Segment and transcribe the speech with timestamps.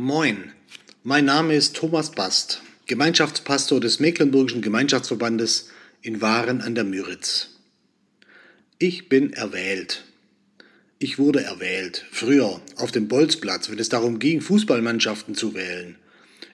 [0.00, 0.52] Moin,
[1.02, 5.70] mein Name ist Thomas Bast, Gemeinschaftspastor des Mecklenburgischen Gemeinschaftsverbandes
[6.02, 7.48] in Waren an der Müritz.
[8.78, 10.04] Ich bin erwählt.
[11.00, 15.96] Ich wurde erwählt, früher auf dem Bolzplatz, wenn es darum ging, Fußballmannschaften zu wählen.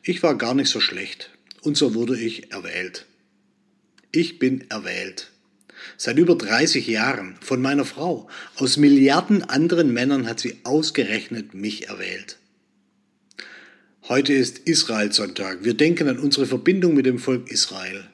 [0.02, 1.28] Ich war gar nicht so schlecht,
[1.60, 3.04] und so wurde ich erwählt.
[4.10, 5.32] Ich bin erwählt.
[5.98, 8.26] Seit über 30 Jahren von meiner Frau.
[8.56, 12.38] Aus Milliarden anderen Männern hat sie ausgerechnet mich erwählt.
[14.06, 15.64] Heute ist Israelsonntag.
[15.64, 18.04] Wir denken an unsere Verbindung mit dem Volk Israel.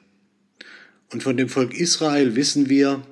[1.11, 3.05] Und von dem Volk Israel wissen wir,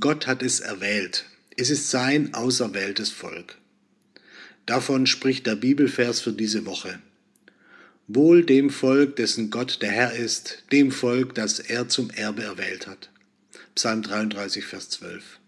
[0.00, 1.24] Gott hat es erwählt.
[1.56, 3.56] Es ist sein auserwähltes Volk.
[4.66, 6.98] Davon spricht der Bibelvers für diese Woche.
[8.06, 12.86] Wohl dem Volk, dessen Gott der Herr ist, dem Volk, das er zum Erbe erwählt
[12.86, 13.08] hat.
[13.74, 15.40] Psalm 33, Vers 12.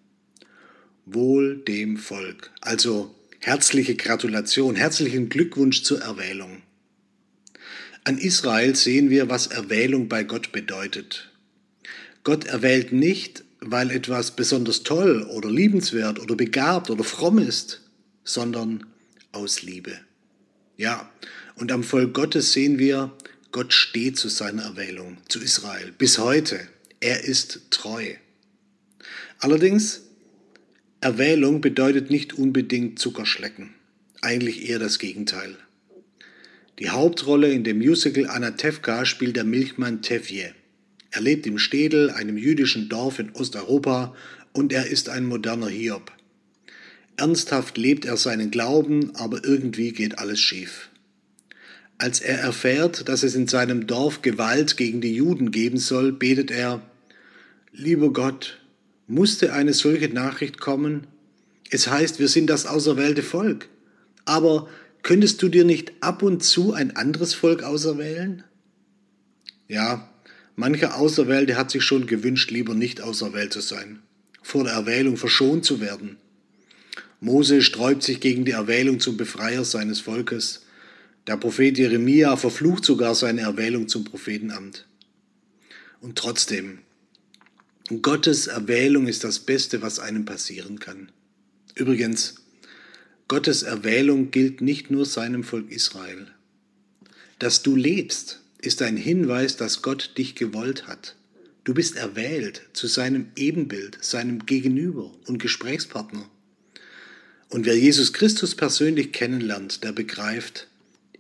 [1.05, 2.51] Wohl dem Volk.
[2.62, 6.62] Also herzliche Gratulation, herzlichen Glückwunsch zur Erwählung.
[8.08, 11.30] An Israel sehen wir, was Erwählung bei Gott bedeutet.
[12.24, 17.82] Gott erwählt nicht, weil etwas besonders toll oder liebenswert oder begabt oder fromm ist,
[18.24, 18.87] sondern
[19.32, 20.00] aus Liebe.
[20.78, 21.12] Ja,
[21.56, 23.12] und am Volk Gottes sehen wir,
[23.52, 26.66] Gott steht zu seiner Erwählung, zu Israel, bis heute.
[27.00, 28.15] Er ist treu.
[29.38, 30.00] Allerdings,
[31.02, 33.74] Erwählung bedeutet nicht unbedingt Zuckerschlecken,
[34.22, 35.59] eigentlich eher das Gegenteil.
[36.79, 40.54] Die Hauptrolle in dem Musical Anatevka spielt der Milchmann Tevje.
[41.10, 44.15] Er lebt im Städel, einem jüdischen Dorf in Osteuropa,
[44.52, 46.12] und er ist ein moderner Hiob.
[47.16, 50.90] Ernsthaft lebt er seinen Glauben, aber irgendwie geht alles schief.
[51.99, 56.52] Als er erfährt, dass es in seinem Dorf Gewalt gegen die Juden geben soll, betet
[56.52, 56.80] er,
[57.73, 58.60] Lieber Gott,
[59.09, 61.09] musste eine solche Nachricht kommen?
[61.71, 63.68] Es heißt, wir sind das auserwählte Volk.
[64.25, 64.69] Aber
[65.03, 68.44] Könntest du dir nicht ab und zu ein anderes Volk auserwählen?
[69.69, 70.10] Ja,
[70.56, 74.00] mancher Auserwählte hat sich schon gewünscht, lieber nicht auserwählt zu sein,
[74.43, 76.17] vor der Erwählung verschont zu werden.
[77.21, 80.67] Mose sträubt sich gegen die Erwählung zum Befreier seines Volkes.
[81.27, 84.87] Der Prophet Jeremia verflucht sogar seine Erwählung zum Prophetenamt.
[86.01, 86.78] Und trotzdem,
[88.03, 91.11] Gottes Erwählung ist das Beste, was einem passieren kann.
[91.75, 92.37] Übrigens,
[93.28, 96.28] Gottes Erwählung gilt nicht nur seinem Volk Israel.
[97.39, 101.15] Dass du lebst, ist ein Hinweis, dass Gott dich gewollt hat.
[101.65, 106.27] Du bist erwählt zu seinem Ebenbild, seinem Gegenüber und Gesprächspartner.
[107.50, 110.69] Und wer Jesus Christus persönlich kennenlernt, der begreift,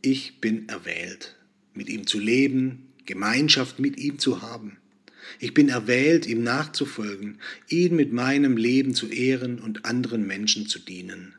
[0.00, 1.36] ich bin erwählt,
[1.74, 4.78] mit ihm zu leben, Gemeinschaft mit ihm zu haben.
[5.40, 7.38] Ich bin erwählt, ihm nachzufolgen,
[7.68, 11.34] ihn mit meinem Leben zu ehren und anderen Menschen zu dienen.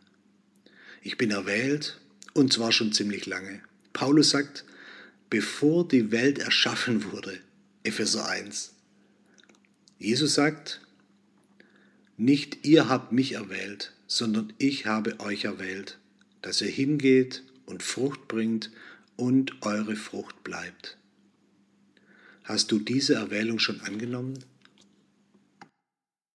[1.02, 2.00] Ich bin erwählt
[2.34, 3.62] und zwar schon ziemlich lange.
[3.94, 4.66] Paulus sagt,
[5.30, 7.40] bevor die Welt erschaffen wurde,
[7.84, 8.74] Epheser 1.
[9.98, 10.82] Jesus sagt,
[12.18, 15.98] nicht ihr habt mich erwählt, sondern ich habe euch erwählt,
[16.42, 18.72] dass ihr hingeht und Frucht bringt
[19.16, 20.98] und eure Frucht bleibt.
[22.44, 24.40] Hast du diese Erwählung schon angenommen?